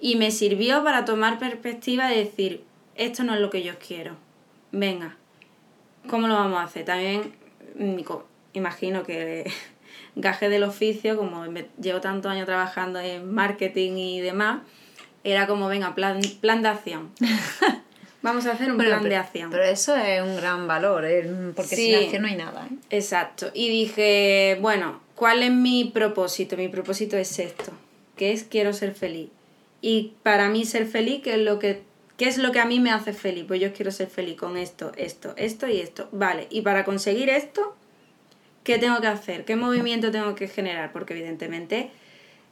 [0.00, 2.64] y me sirvió para tomar perspectiva y decir,
[2.96, 4.16] esto no es lo que yo quiero.
[4.70, 5.16] Venga,
[6.08, 6.86] ¿cómo lo vamos a hacer?
[6.86, 7.34] También
[7.78, 7.98] mm,
[8.54, 9.52] imagino que
[10.16, 14.62] gaje del oficio, como me- llevo tantos años trabajando en marketing y demás,
[15.22, 17.10] era como, venga, plan, plan de acción.
[18.22, 19.50] Vamos a hacer un Bueno, plan pero, de acción.
[19.50, 21.28] pero eso es un gran valor, ¿eh?
[21.56, 21.86] porque Sí.
[21.86, 22.68] sin acción no hay nada.
[22.70, 22.74] ¿eh?
[22.90, 23.50] Exacto.
[23.52, 26.56] Y dije, bueno, ¿cuál es mi propósito?
[26.56, 27.72] Mi propósito es esto,
[28.16, 29.28] que es quiero ser feliz.
[29.80, 31.82] Y para mí ser feliz, ¿qué es lo que,
[32.16, 33.44] qué es lo que a mí me hace feliz?
[33.48, 36.08] Pues yo quiero ser feliz con esto, esto, esto y esto.
[36.12, 37.74] Vale, y para conseguir esto,
[38.62, 39.44] ¿qué tengo que hacer?
[39.44, 40.92] ¿Qué movimiento tengo que generar?
[40.92, 41.90] Porque evidentemente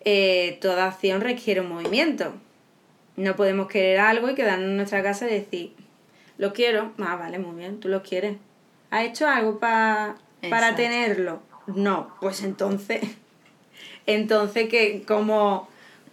[0.05, 2.35] eh, toda acción requiere un movimiento.
[3.21, 5.73] No podemos querer algo y quedarnos en nuestra casa y decir,
[6.39, 6.93] lo quiero.
[6.99, 8.37] Ah, vale, muy bien, tú lo quieres.
[8.91, 10.17] ¿Has hecho algo pa-
[10.49, 11.43] para tenerlo?
[11.67, 13.01] No, pues entonces,
[14.07, 15.69] entonces, ¿qué, cómo,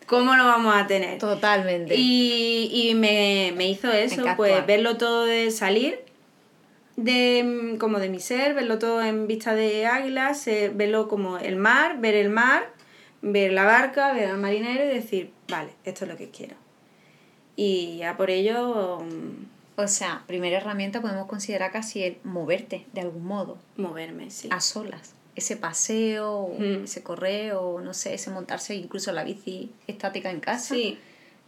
[0.05, 1.17] ¿cómo lo vamos a tener?
[1.17, 1.95] Totalmente.
[1.95, 5.99] Y, y me, me hizo eso, que pues verlo todo de salir
[6.95, 11.55] de como de mi ser, verlo todo en vista de águilas, eh, verlo como el
[11.55, 12.69] mar, ver el mar,
[13.21, 16.55] ver la barca, ver al marinero y decir, vale, esto es lo que quiero.
[17.57, 23.01] Y ya por ello mm, O sea, primera herramienta podemos considerar casi el moverte de
[23.01, 24.47] algún modo, moverme, sí.
[24.51, 25.13] a solas.
[25.35, 26.85] Ese paseo, Mm.
[26.85, 30.73] ese correo, no sé, ese montarse incluso la bici estática en casa.
[30.73, 30.97] Sí.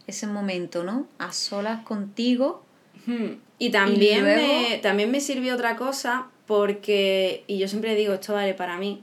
[0.06, 1.06] Ese momento, ¿no?
[1.18, 2.62] A solas contigo.
[3.06, 3.36] Ujú.
[3.58, 8.32] Y también, luego- me, también me sirvió otra cosa porque, y yo siempre digo, esto
[8.34, 9.02] vale para mí,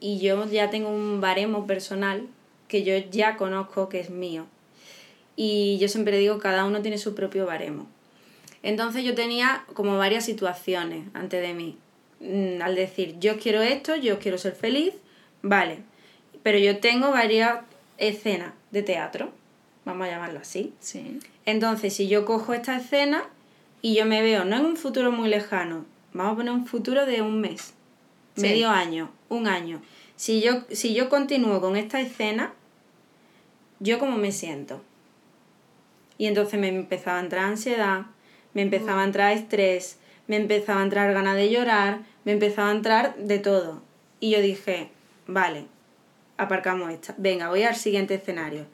[0.00, 2.26] y yo ya tengo un baremo personal
[2.68, 4.46] que yo ya conozco que es mío.
[5.36, 7.86] Y yo siempre digo, cada uno tiene su propio baremo.
[8.62, 11.76] Entonces yo tenía como varias situaciones antes de mí.
[12.20, 14.94] Mm, al decir, yo quiero esto, yo quiero ser feliz,
[15.42, 15.78] vale.
[16.42, 17.60] Pero yo tengo varias
[17.98, 19.30] escenas de teatro,
[19.84, 20.72] vamos a llamarlo así.
[20.80, 21.18] Sí.
[21.46, 23.24] Entonces, si yo cojo esta escena
[23.80, 27.06] y yo me veo, no en un futuro muy lejano, vamos a poner un futuro
[27.06, 27.74] de un mes,
[28.36, 28.42] Sí.
[28.42, 29.82] medio año, un año.
[30.16, 32.52] Si yo, si yo continúo con esta escena,
[33.80, 34.80] yo cómo me siento.
[36.22, 38.02] Y entonces me empezaba a entrar ansiedad,
[38.54, 42.76] me empezaba a entrar estrés, me empezaba a entrar ganas de llorar, me empezaba a
[42.76, 43.82] entrar de todo.
[44.20, 44.90] Y yo dije,
[45.26, 45.64] vale,
[46.36, 47.16] aparcamos esta.
[47.18, 48.66] Venga, voy al siguiente escenario.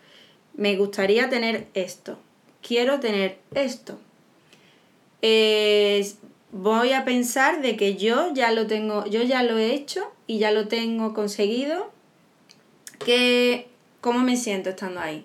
[0.58, 2.18] Me gustaría tener esto.
[2.60, 3.98] Quiero tener esto.
[5.22, 6.06] Eh,
[6.52, 10.38] voy a pensar de que yo ya lo tengo, yo ya lo he hecho y
[10.38, 11.90] ya lo tengo conseguido.
[13.02, 13.68] Que,
[14.02, 15.24] ¿Cómo me siento estando ahí?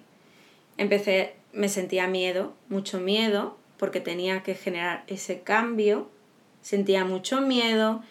[0.78, 6.10] Empecé, me sentía miedo, mucho miedo, porque tenía que generar ese cambio.
[6.62, 8.04] Sentía mucho miedo.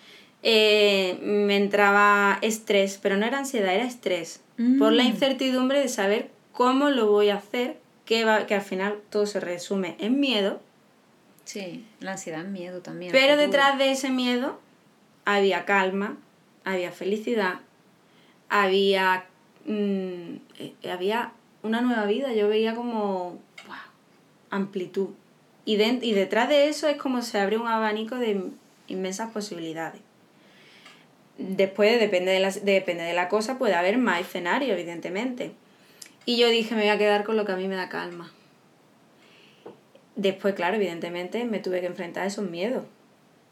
[0.44, 4.40] eh, me entraba estrés, pero no era ansiedad, era estrés.
[4.76, 5.06] Por la Mm.
[5.06, 9.38] incertidumbre de saber cómo lo voy a hacer, que, va, que al final todo se
[9.38, 10.60] resume en miedo.
[11.44, 13.12] Sí, la ansiedad es miedo también.
[13.12, 14.58] Pero detrás de ese miedo
[15.24, 16.16] había calma,
[16.64, 17.60] había felicidad,
[18.48, 19.26] había,
[19.64, 22.32] mm, eh, había una nueva vida.
[22.32, 23.78] Yo veía como ¡buah!
[24.50, 25.10] amplitud.
[25.64, 28.50] Y, y detrás de eso es como se abre un abanico de
[28.88, 30.00] inmensas posibilidades.
[31.38, 35.52] Después, depende de, la, depende de la cosa, puede haber más escenarios, evidentemente.
[36.26, 38.32] Y yo dije, me voy a quedar con lo que a mí me da calma.
[40.14, 42.84] Después, claro, evidentemente me tuve que enfrentar a esos miedos.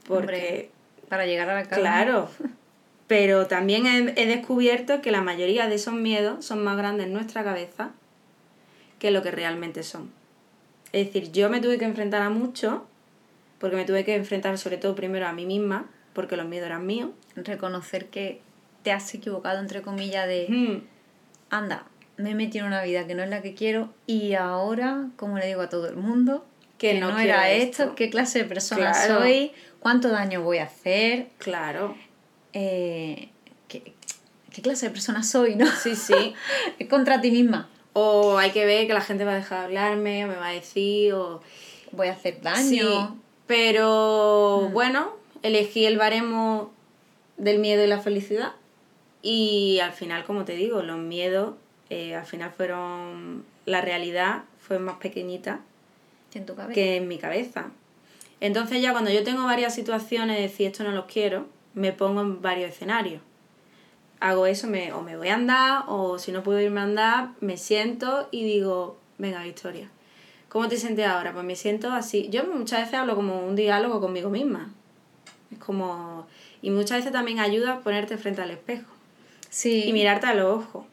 [0.06, 0.70] Porque, Hombre,
[1.08, 1.76] para llegar a la calma.
[1.82, 2.30] claro,
[3.06, 7.12] pero también he, he descubierto que la mayoría de esos miedos son más grandes en
[7.12, 7.92] nuestra cabeza
[9.00, 10.12] que lo que realmente son.
[10.92, 12.86] Es decir, yo me tuve que enfrentar a mucho,
[13.58, 16.86] porque me tuve que enfrentar sobre todo primero a mí misma, porque los miedos eran
[16.86, 17.10] míos.
[17.34, 18.40] Reconocer que
[18.84, 20.82] te has equivocado, entre comillas, de Mm,
[21.50, 21.84] anda,
[22.16, 25.38] me he metido en una vida que no es la que quiero y ahora, como
[25.38, 26.44] le digo a todo el mundo,
[26.78, 27.82] Que que, no era esto.
[27.84, 29.20] esto, qué clase de persona Claro.
[29.20, 31.94] soy, cuánto daño voy a hacer, claro,
[32.52, 33.28] eh,
[33.68, 33.94] qué,
[34.50, 35.66] qué clase de persona soy, ¿no?
[35.66, 36.34] sí, sí.
[36.78, 37.68] Es contra ti misma.
[37.92, 40.48] O hay que ver que la gente va a dejar de hablarme, o me va
[40.48, 41.40] a decir, o...
[41.92, 42.40] Voy a hacer Sí,
[42.80, 43.18] daño.
[43.48, 44.72] pero Mm.
[44.72, 45.10] bueno,
[45.42, 46.70] elegí el baremo
[47.36, 48.52] del miedo y la felicidad.
[49.22, 51.54] Y al final, como te digo, los miedos
[51.90, 53.44] eh, al final fueron.
[53.66, 55.60] La realidad fue más pequeñita
[56.32, 56.72] En tu cabeza.
[56.74, 57.70] que en mi cabeza.
[58.40, 62.20] Entonces, ya cuando yo tengo varias situaciones de decir esto no los quiero, me pongo
[62.20, 63.20] en varios escenarios.
[64.20, 67.28] Hago eso, me, o me voy a andar, o si no puedo irme a andar,
[67.40, 69.88] me siento y digo, venga, Victoria,
[70.50, 71.32] ¿cómo te sientes ahora?
[71.32, 72.28] Pues me siento así.
[72.30, 74.70] Yo muchas veces hablo como un diálogo conmigo misma.
[75.50, 76.26] Es como.
[76.62, 78.92] Y muchas veces también ayuda a ponerte frente al espejo
[79.48, 79.84] Sí.
[79.86, 80.84] y mirarte a los ojos.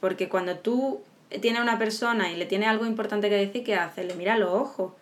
[0.00, 1.00] Porque cuando tú
[1.40, 4.04] tienes a una persona y le tienes algo importante que decir, ¿qué haces?
[4.06, 4.92] Le mira a los ojos.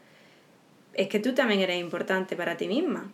[0.93, 3.11] Es que tú también eres importante para ti misma.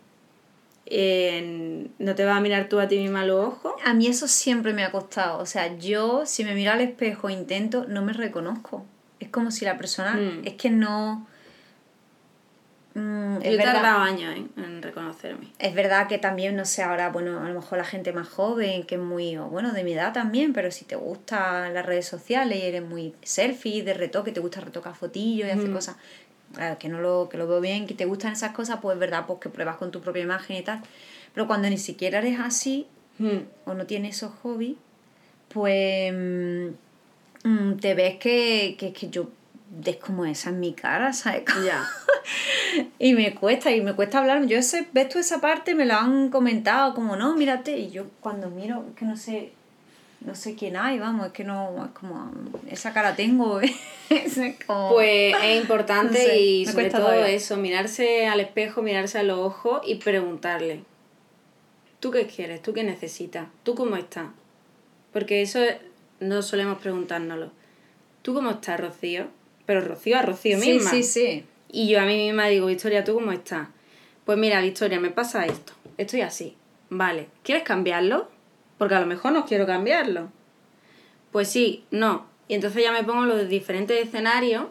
[0.85, 3.73] Eh, no te vas a mirar tú a ti misma a los ojos.
[3.85, 5.37] A mí eso siempre me ha costado.
[5.39, 8.85] O sea, yo si me miro al espejo e intento, no me reconozco.
[9.19, 10.13] Es como si la persona...
[10.15, 10.41] Mm.
[10.47, 11.27] Es que no...
[12.95, 14.45] Mm, Yo he tardado años ¿eh?
[14.57, 15.47] en reconocerme.
[15.59, 18.83] es verdad que también, no sé, ahora, bueno, a lo mejor la gente más joven,
[18.83, 19.37] que es muy...
[19.37, 23.13] bueno, de mi edad también, pero si te gustan las redes sociales y eres muy
[23.21, 25.73] selfie, de retoque, te gusta retocar fotillos y hacer Mm.
[25.73, 25.95] cosas...
[26.79, 29.25] Que no lo, que lo veo bien, que te gustan esas cosas, pues es verdad,
[29.27, 30.81] pues que pruebas con tu propia imagen y tal.
[31.33, 32.87] Pero cuando ni siquiera eres así,
[33.19, 33.39] Mm.
[33.65, 34.77] o no tienes esos hobbies,
[35.49, 36.67] pues mm,
[37.43, 39.29] mm, te ves que, que, que yo
[39.85, 41.43] es como esa en mi cara, ¿sabes?
[41.65, 41.85] Ya.
[42.97, 44.45] Y me cuesta, y me cuesta hablar.
[44.45, 48.05] Yo ese, ves tú esa parte, me la han comentado, como no, mírate, y yo
[48.21, 49.51] cuando miro, que no sé,
[50.21, 52.31] no sé quién hay, vamos, es que no, es como,
[52.69, 53.59] esa cara tengo,
[54.09, 54.89] es como...
[54.93, 57.29] Pues es importante No sé, y sobre todo todavía.
[57.29, 60.83] eso, mirarse al espejo, mirarse a los ojos y preguntarle,
[61.99, 62.61] ¿tú qué quieres?
[62.61, 63.47] ¿Tú qué necesitas?
[63.63, 64.27] ¿Tú cómo estás?
[65.13, 65.77] Porque eso es-
[66.19, 67.51] no solemos preguntárnoslo.
[68.21, 69.27] ¿Tú cómo estás, Rocío?
[69.65, 70.91] Pero Rocío a Rocío sí, misma.
[70.91, 71.45] sí, sí.
[71.71, 73.67] Y yo a mí misma digo, Victoria, ¿tú cómo estás?
[74.25, 75.73] Pues mira, Victoria, me pasa esto.
[75.97, 76.55] Estoy así.
[76.89, 77.27] Vale.
[77.43, 78.29] ¿Quieres cambiarlo?
[78.79, 80.31] Porque a lo mejor no quiero cambiarlo.
[81.31, 82.25] Pues sí, no.
[82.47, 84.65] Y entonces ya me pongo los diferentes escenarios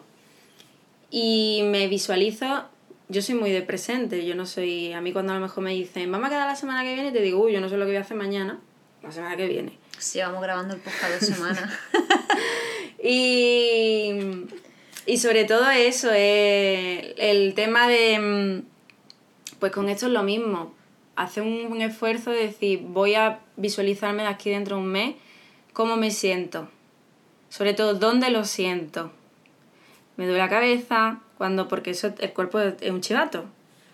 [1.09, 2.65] y me visualizo.
[3.07, 4.25] Yo soy muy de presente.
[4.25, 4.91] Yo no soy.
[4.91, 7.11] A mí, cuando a lo mejor me dicen, vamos a quedar la semana que viene,
[7.13, 8.59] te digo, uy, yo no sé lo que voy a hacer mañana.
[9.01, 9.77] La semana que viene.
[9.97, 11.71] Sí, vamos grabando el podcast dos semanas.
[13.01, 14.11] Y,
[15.05, 18.19] Y sobre todo eso, eh, el tema de...
[18.19, 20.73] mm, Pues con esto es lo mismo.
[21.19, 25.15] Hacer un, esfuerzo de decir, voy a visualizarme de aquí dentro de un mes,
[25.73, 26.69] cómo me siento.
[27.49, 29.11] Sobre todo, dónde lo siento.
[30.15, 33.43] Me duele la cabeza, cuando, porque eso, el cuerpo es un chivato.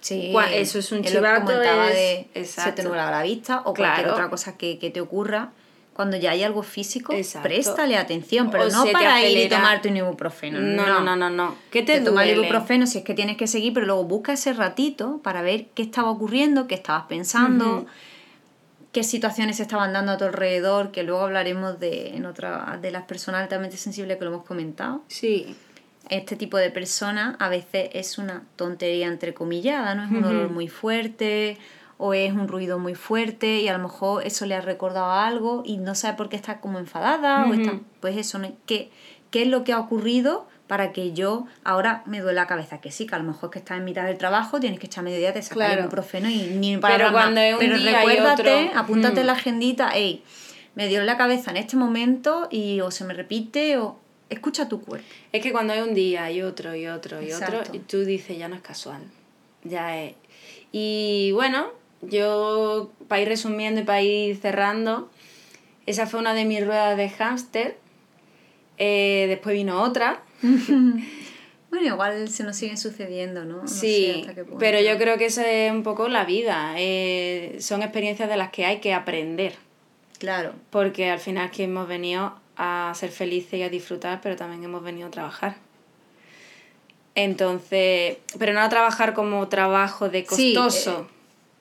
[0.01, 1.95] Sí, eso es un chivato, es-
[2.33, 5.51] de se te nubla la vista o cualquier otra cosa que, que te ocurra.
[5.95, 7.47] Cuando ya hay algo físico, Exacto.
[7.47, 10.59] préstale atención, pero O no para ir y tomarte un ibuprofeno.
[10.59, 11.55] No, no, no, no, no.
[11.71, 12.49] ¿Qué te, te tomas el duele?
[12.49, 15.83] ibuprofeno si es que tienes que seguir, pero luego busca ese ratito para ver qué
[15.83, 17.85] estaba ocurriendo, qué estabas pensando,
[18.91, 22.91] qué situaciones se estaban dando a tu alrededor, que luego hablaremos de, en otra, de
[22.91, 25.01] las personas altamente sensibles que lo hemos comentado.
[25.07, 25.55] Sí,
[26.09, 30.03] Este tipo de personas a veces es una tontería entrecomillada, ¿no?
[30.03, 30.27] Es un Ujú.
[30.27, 31.57] olor muy fuerte
[31.97, 35.63] o es un ruido muy fuerte y a lo mejor eso le ha recordado algo
[35.65, 38.39] y no sabe por qué está como enfadada o está, pues eso.
[38.65, 38.91] ¿Qué,
[39.31, 42.81] ¿qué es lo que ha ocurrido para que yo ahora me duele la cabeza?
[42.81, 44.87] Que sí, que a lo mejor es que estás en mitad del trabajo, tienes que
[44.87, 45.81] echar mediodía, te sacas el Claro.
[45.83, 49.23] ibuprofeno y ni para Pero cuando es un Pero día y recuérdate, otro, apúntate en
[49.23, 49.27] mm.
[49.27, 50.23] la agendita, hey,
[50.75, 53.97] me dio la cabeza en este momento y o se me repite o
[54.29, 55.07] escucha tu cuerpo.
[55.31, 57.59] Es que cuando hay un día y otro y otro y Exacto.
[57.59, 59.01] otro, y tú dices, ya no es casual.
[59.63, 60.15] Ya es.
[60.71, 61.67] Y bueno,
[62.09, 65.09] yo, para ir resumiendo y para ir cerrando,
[65.85, 67.77] esa fue una de mis ruedas de hámster.
[68.77, 70.21] Eh, después vino otra.
[71.71, 73.63] Bueno, igual se nos siguen sucediendo, ¿no?
[73.63, 74.59] No sé sí, hasta qué punto.
[74.59, 76.73] pero yo creo que esa es un poco la vida.
[76.77, 79.55] Eh, son experiencias de las que hay que aprender.
[80.17, 84.63] Claro, Porque al final que hemos venido a ser felices y a disfrutar, pero también
[84.63, 85.57] hemos venido a trabajar.
[87.15, 91.07] Entonces, pero no a trabajar como trabajo de Sí, costoso,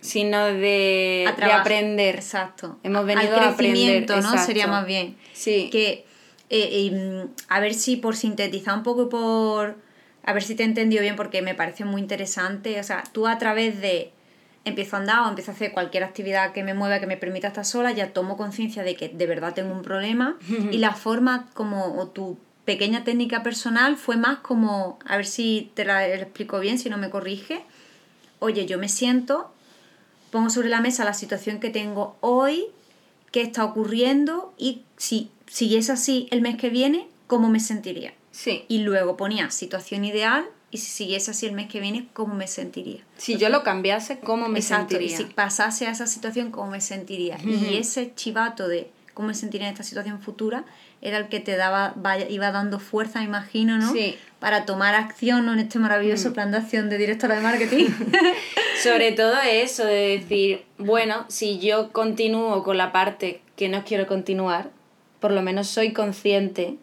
[0.04, 2.16] sino de, de aprender.
[2.16, 2.78] Exacto.
[2.82, 4.20] Hemos Al venido a aprender, crecimiento, ¿no?
[4.20, 4.46] exacto.
[4.46, 5.16] Sería más bien.
[5.32, 5.70] Sí.
[5.72, 6.04] Que,
[6.50, 9.76] eh, eh, a ver si por sintetizar un poco y por...
[10.26, 12.78] A ver si te he entendido bien porque me parece muy interesante.
[12.78, 14.12] O sea, tú a través de...
[14.66, 17.48] Empiezo a andar o empiezo a hacer cualquier actividad que me mueva, que me permita
[17.48, 20.36] estar sola, ya tomo conciencia de que de verdad tengo un problema.
[20.70, 21.98] y la forma como...
[21.98, 24.98] O tu pequeña técnica personal fue más como...
[25.06, 27.62] A ver si te la explico bien, si no me corrige.
[28.38, 29.53] Oye, yo me siento
[30.34, 32.64] pongo sobre la mesa la situación que tengo hoy,
[33.30, 38.14] qué está ocurriendo y si siguiese así el mes que viene, cómo me sentiría.
[38.32, 38.64] Sí.
[38.66, 42.48] Y luego ponía situación ideal y si siguiese así el mes que viene, cómo me
[42.48, 42.98] sentiría.
[43.16, 45.14] Si yo lo cambiase, ¿cómo me Exacto, sentiría?
[45.14, 47.38] y si pasase a esa situación, cómo me sentiría.
[47.44, 50.64] Y ese chivato de cómo me sentiría en esta situación futura
[51.00, 53.92] era el que te daba, vaya- iba dando fuerza, me imagino, ¿no?
[53.92, 54.16] Sí.
[54.40, 55.52] Para tomar acción ¿no?
[55.54, 57.86] en este maravilloso plan de acción de directora de marketing.
[58.82, 64.06] Sobre todo eso de decir, bueno, si yo continúo con la parte que no quiero
[64.06, 64.70] continuar,
[65.20, 66.76] por lo menos soy consciente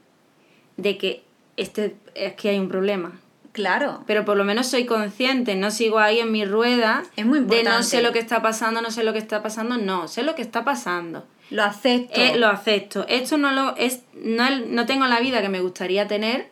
[0.78, 1.24] de que
[1.58, 3.20] este es que hay un problema.
[3.52, 4.04] claro.
[4.08, 7.46] Pero por lo menos soy consciente, no sigo ahí en mi rueda Es muy de
[7.48, 7.84] no importante.
[7.88, 10.42] sé lo que está pasando, no sé lo que está pasando, no, sé lo que
[10.42, 11.28] está pasando.
[11.52, 12.20] Lo acepto.
[12.20, 13.06] Eh, lo acepto.
[13.08, 16.48] Esto no lo es no, no tengo la vida que me gustaría tener.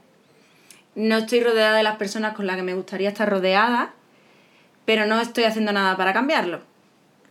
[0.95, 3.93] No estoy rodeada de las personas con las que me gustaría estar rodeada,
[4.85, 6.61] pero no estoy haciendo nada para cambiarlo.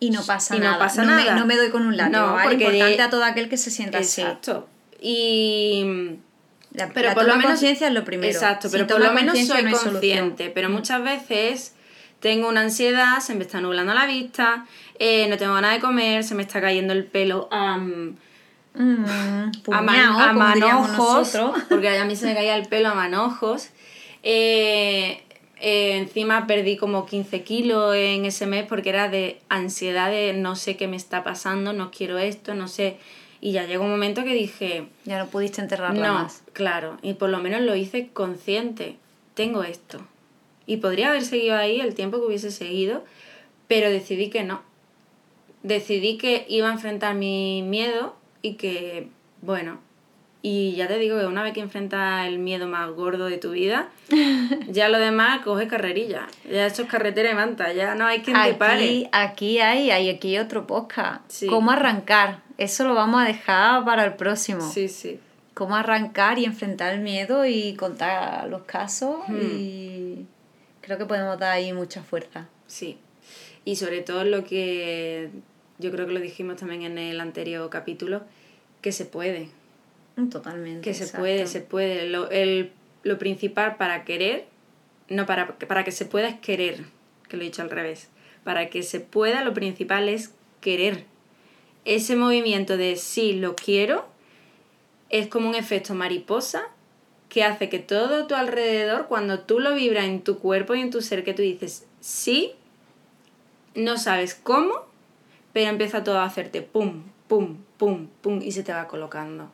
[0.01, 0.79] Y no pasa Y no nada.
[0.79, 1.35] pasa Me, nada.
[1.35, 2.49] no me doy con un látigo, No, ¿vale?
[2.51, 4.21] porque de- Importante a todo aquel que se sienta así.
[4.23, 4.69] Exacto.
[5.01, 5.85] Y
[6.73, 8.33] La, pero la por lo menos conciencia es lo primero.
[8.33, 10.51] Exacto, pero por toma lo menos soy no consciente.
[10.51, 11.75] Pero muchas veces
[12.21, 14.67] tengo una ansiedad, se me está nublando la vista,
[14.99, 17.49] eh, no tengo ganas de comer, se me está cayendo el pelo
[18.75, 21.37] Mm, a, puñao, man- a manojos,
[21.69, 23.71] porque a mí se me caía el pelo a manojos.
[24.23, 25.23] Eh,
[25.61, 30.55] eh, encima perdí como 15 kilos en ese mes porque era de ansiedad de no
[30.55, 32.99] sé qué me está pasando, no quiero esto, no sé.
[33.41, 36.43] Y ya llegó un momento que dije, Ya no pudiste enterrarla no, más.
[36.53, 38.97] claro, y por lo menos lo hice consciente,
[39.35, 40.01] tengo esto.
[40.69, 43.03] Y podría haber seguido ahí el tiempo que hubiese seguido,
[43.69, 44.63] pero decidí que no.
[45.63, 49.09] Decidí que iba a enfrentar mi miedo y que,
[49.41, 49.81] bueno,
[50.43, 53.53] y ya te digo que una vez que enfrentas el miedo más gordo de tu
[53.53, 53.89] vida,
[54.69, 56.27] ya lo demás coge carrerilla.
[56.45, 58.75] Ya esto es carretera y manta, ya no hay quien te pare.
[58.75, 61.23] Aquí, aquí hay, hay aquí otro podcast.
[61.29, 61.47] Sí.
[61.47, 62.41] ¿Cómo arrancar?
[62.59, 64.61] Eso lo vamos a dejar para el próximo.
[64.71, 65.19] Sí, sí.
[65.55, 69.21] Cómo arrancar y enfrentar el miedo y contar los casos.
[69.29, 69.41] Hmm.
[69.41, 70.27] Y
[70.89, 72.49] creo que podemos dar ahí mucha fuerza.
[72.67, 72.97] Sí.
[73.67, 75.29] Y sobre todo lo que
[75.79, 78.23] yo creo que lo dijimos también en el anterior capítulo,
[78.81, 79.51] que se puede.
[80.17, 80.81] Mm, Totalmente.
[80.81, 81.21] Que se exacto.
[81.21, 82.09] puede, se puede.
[82.09, 82.73] Lo, el,
[83.03, 84.47] lo principal para querer,
[85.11, 86.81] no para, para que se pueda es querer,
[87.29, 88.09] que lo he dicho al revés.
[88.43, 90.33] Para que se pueda, lo principal es
[90.63, 91.05] querer.
[91.85, 94.09] Ese movimiento de sí, lo quiero,
[95.11, 96.71] es como un efecto mariposa
[97.29, 100.91] que hace que todo tu alrededor, cuando tú lo vibras en tu cuerpo y en
[100.91, 102.53] tu ser, que tú dices, sí,
[103.75, 104.73] no sabes cómo,
[105.53, 109.51] pero empieza todo a hacerte pum, pum, pum, pum, y se te va colocando.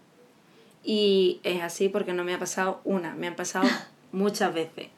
[0.85, 3.67] Y es así porque no me ha pasado una, me han pasado
[4.13, 4.89] muchas veces.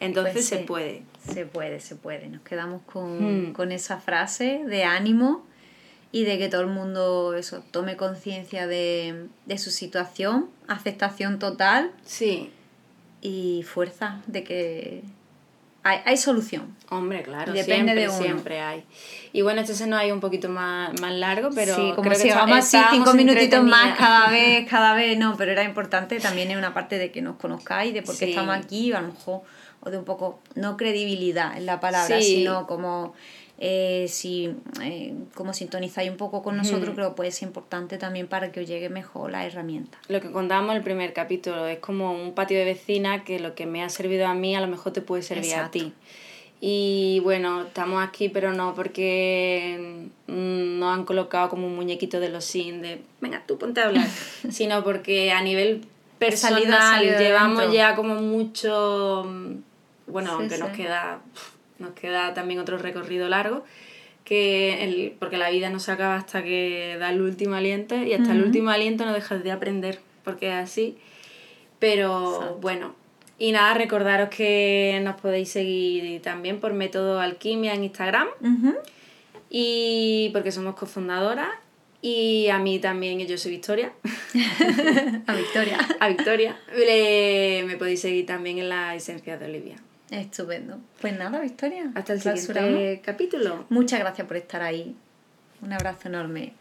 [0.00, 1.02] Entonces Pues se puede.
[1.32, 2.28] Se puede, se puede.
[2.28, 3.52] Nos quedamos con, Hmm.
[3.52, 5.46] con esa frase de ánimo
[6.14, 11.90] y de que todo el mundo eso tome conciencia de, de su situación, aceptación total
[12.04, 12.52] Sí,
[13.20, 15.02] y fuerza de que
[15.82, 16.74] hay, hay solución.
[16.88, 18.18] hombre, claro, Depende siempre, de uno.
[18.22, 18.84] siempre hay.
[19.32, 22.08] Y bueno, este se nos ha ido un poquito más, más largo, pero sí, como
[22.08, 25.50] creo si que vamos así estábamos cinco minutitos más cada vez, cada vez, no, pero
[25.50, 28.30] era importante también es una parte de que nos conozcáis, de por qué Sí.
[28.30, 29.40] estamos aquí, a lo mejor,
[29.80, 32.36] o de un poco, no credibilidad en la palabra, Sí.
[32.36, 33.14] sino como
[33.58, 38.26] eh, si eh, como sintonizáis un poco con nosotros, creo que puede ser importante también
[38.26, 39.96] para que os llegue mejor la herramienta.
[40.08, 43.54] Lo que contábamos en el primer capítulo es como un patio de vecina que lo
[43.54, 45.66] que me ha servido a mí a lo mejor te puede servir Exacto.
[45.66, 45.92] a ti.
[46.60, 52.30] Y bueno, estamos aquí, pero no porque mm, nos han colocado como un muñequito de
[52.30, 54.08] los Sims de, venga, tú ponte a hablar,
[54.50, 55.84] sino porque a nivel
[56.18, 59.56] personal salido- salido llevamos ya como mucho, mm,
[60.10, 60.76] bueno, Sí, aunque nos sí.
[60.76, 61.20] queda
[61.78, 63.64] nos queda también otro recorrido largo,
[64.24, 68.12] que el, porque la vida no se acaba hasta que da el último aliento y
[68.14, 70.96] hasta el último aliento no dejas de aprender, porque es así.
[71.78, 72.58] Pero Exacto.
[72.60, 72.94] bueno,
[73.38, 78.28] y nada, recordaros que nos podéis seguir también por Método Alquimia en Instagram
[79.50, 81.48] y porque somos cofundadoras
[82.00, 83.92] y a mí también, yo soy Victoria,
[85.26, 85.78] A Victoria.
[86.00, 89.76] a Victoria, le- me podéis seguir también en la esencia de Olivia.
[90.10, 90.80] Estupendo.
[91.00, 91.90] Pues nada, Victoria.
[91.94, 92.70] Hasta el clausuramos.
[92.70, 93.64] siguiente capítulo.
[93.68, 94.94] Muchas gracias por estar ahí.
[95.62, 96.52] Un abrazo enorme.